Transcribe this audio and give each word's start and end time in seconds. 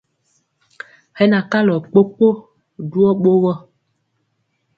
Hɛ 1.17 1.23
na 1.31 1.39
kalɔ 1.51 1.75
kpokpo 1.89 2.27
ɗuyɔ 2.91 3.11
ɓogɔ. 3.23 3.53